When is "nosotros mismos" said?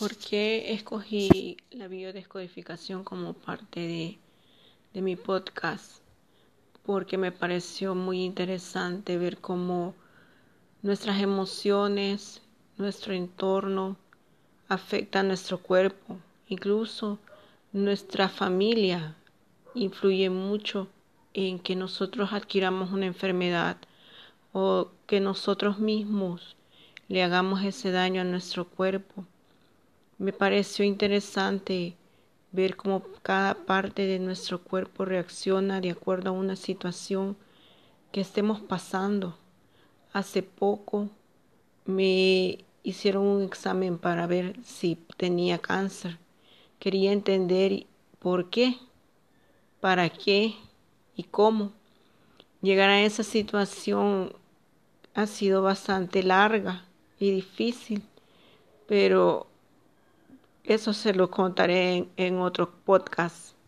25.20-26.56